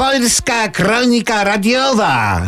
Polska 0.00 0.72
Kronika 0.72 1.44
Radiowa. 1.44 2.40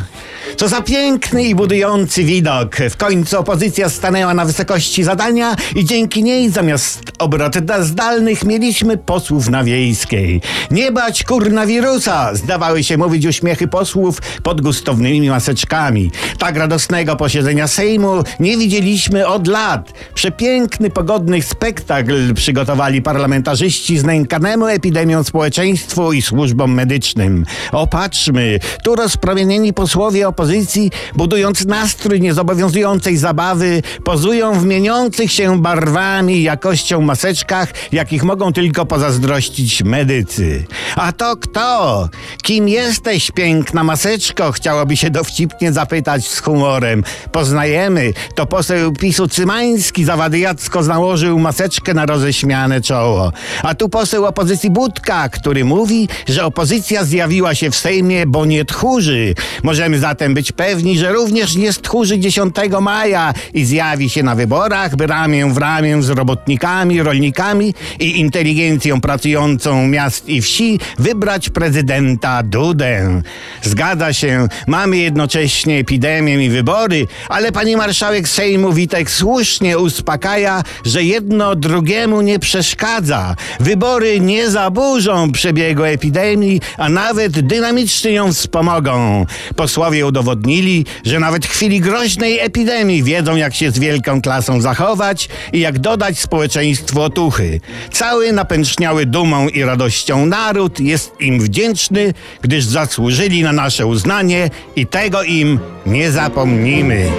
Co 0.56 0.69
za 0.69 0.83
piękny 0.83 1.45
i 1.45 1.54
budujący 1.54 2.25
widok. 2.25 2.77
W 2.91 2.96
końcu 2.96 3.38
opozycja 3.38 3.88
stanęła 3.88 4.35
na 4.35 4.45
wysokości 4.45 5.04
zadania 5.04 5.57
i 5.77 5.84
dzięki 5.84 6.22
niej 6.22 6.50
zamiast 6.50 7.03
obrad 7.18 7.57
zdalnych 7.80 8.45
mieliśmy 8.45 8.96
posłów 8.96 9.48
na 9.48 9.64
wiejskiej. 9.64 10.41
Nie 10.70 10.93
bać 10.93 11.25
kurnawirusa, 11.25 12.34
zdawały 12.34 12.84
się 12.84 12.96
mówić 12.96 13.27
uśmiechy 13.27 13.68
posłów 13.68 14.23
pod 14.43 14.61
gustownymi 14.61 15.30
maseczkami. 15.30 16.11
Tak 16.39 16.56
radosnego 16.56 17.16
posiedzenia 17.16 17.68
Sejmu 17.68 18.22
nie 18.40 18.56
widzieliśmy 18.56 19.27
od 19.27 19.46
lat. 19.46 19.93
Przepiękny, 20.14 20.90
pogodny 20.90 21.43
spektakl 21.43 22.34
przygotowali 22.34 23.02
parlamentarzyści 23.02 23.98
znękanemu 23.98 24.66
epidemią 24.66 25.24
społeczeństwu 25.24 26.12
i 26.12 26.22
służbom 26.22 26.74
medycznym. 26.74 27.45
Opatrzmy, 27.72 28.59
tu 28.85 28.96
rozpromienieni 28.96 29.72
posłowie 29.72 30.29
opozycji, 30.32 30.91
budując 31.17 31.67
nastrój 31.67 32.20
niezobowiązującej 32.20 33.17
zabawy, 33.17 33.83
pozują 34.05 34.61
w 34.61 34.64
mieniących 34.64 35.33
się 35.33 35.62
barwami 35.62 36.34
i 36.34 36.42
jakością 36.42 37.00
maseczkach, 37.00 37.73
jakich 37.92 38.25
mogą 38.25 38.53
tylko 38.53 38.87
pozazdrościć 38.87 39.83
medycy. 39.83 40.64
A 40.97 41.12
to 41.12 41.37
kto? 41.37 42.09
Kim 42.42 42.69
jesteś, 42.69 43.31
piękna 43.31 43.84
maseczko? 43.84 44.53
Chciałoby 44.53 44.97
się 44.97 45.11
dowcipnie 45.11 45.73
zapytać 45.73 46.28
z 46.28 46.41
humorem. 46.41 47.05
Poznajemy, 47.33 48.12
to 48.34 48.47
poseł 48.47 48.92
PiSu 48.92 49.28
Cymański 49.28 50.05
zawadyjacko 50.05 50.83
nałożył 50.83 51.39
maseczkę 51.39 51.95
na 51.95 52.06
roześmiane 52.06 52.81
czoło. 52.81 53.33
A 53.62 53.75
tu 53.75 53.89
poseł 53.89 54.25
opozycji 54.27 54.70
Budka, 54.70 55.28
który 55.28 55.64
mówi, 55.64 56.09
że 56.28 56.45
opozycja 56.45 57.05
zjawiła 57.05 57.55
się 57.55 57.70
w 57.70 57.77
Sejmie, 57.77 58.27
bo 58.27 58.45
nie 58.45 58.64
tchórzy. 58.64 59.34
Możemy 59.62 59.98
zatem 60.22 60.34
być 60.34 60.53
pewni, 60.53 60.98
że 60.98 61.12
również 61.12 61.56
nie 61.56 61.73
stchórzy 61.73 62.19
10 62.19 62.55
maja 62.81 63.34
i 63.55 63.65
zjawi 63.65 64.11
się 64.11 64.23
na 64.23 64.34
wyborach, 64.34 64.97
by 64.97 65.06
ramię 65.06 65.47
w 65.47 65.56
ramię 65.56 66.03
z 66.03 66.09
robotnikami, 66.09 67.03
rolnikami 67.03 67.75
i 68.01 68.20
inteligencją 68.20 69.00
pracującą 69.00 69.87
miast 69.87 70.28
i 70.28 70.43
wsi 70.43 70.81
wybrać 70.98 71.50
prezydenta 71.50 72.43
Dudę. 72.43 73.23
Zgadza 73.62 74.12
się, 74.12 74.48
mamy 74.67 74.97
jednocześnie 74.97 75.78
epidemię 75.78 76.45
i 76.45 76.50
wybory, 76.50 77.06
ale 77.28 77.53
pani 77.53 77.77
marszałek 77.77 78.28
Sejmu 78.28 78.73
Witek 78.73 79.11
słusznie 79.11 79.78
uspokaja, 79.78 80.62
że 80.84 81.03
jedno 81.05 81.56
drugiemu 81.56 82.20
nie 82.20 82.39
przeszkadza. 82.39 83.37
Wybory 83.61 84.20
nie 84.20 84.50
zaburzą 84.50 85.33
przebiegu 85.33 85.84
epidemii, 85.84 86.61
a 86.78 86.89
nawet 86.89 87.41
dynamicznie 87.41 88.12
ją 88.12 88.33
wspomogą. 88.33 89.27
Posłowie 89.56 90.06
udowodnili, 90.13 90.85
że 91.05 91.21
nawet 91.21 91.47
w 91.47 91.51
chwili 91.51 91.81
groźnej 91.81 92.39
epidemii 92.39 93.03
wiedzą, 93.03 93.37
jak 93.37 93.55
się 93.55 93.71
z 93.71 93.79
wielką 93.79 94.23
klasą 94.23 94.61
zachować 94.61 95.29
i 95.53 95.61
jak 95.61 95.79
dodać 95.79 96.19
społeczeństwu 96.19 97.03
otuchy. 97.03 97.61
Cały 97.93 98.33
napęczniały 98.33 99.07
dumą 99.07 99.49
i 99.49 99.65
radością 99.65 100.27
naród 100.27 100.81
jest 100.81 101.13
im 101.21 101.41
wdzięczny, 101.41 102.15
gdyż 102.43 102.65
zasłużyli 102.65 103.43
na 103.43 103.53
nasze 103.53 103.87
uznanie 103.87 104.51
i 104.77 104.87
tego 104.87 105.23
im 105.23 105.59
nie 105.87 106.11
zapomnimy. 106.11 107.11